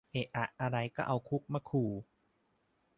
[0.11, 1.89] เอะอะอะไรก็เอาคุกมาขู่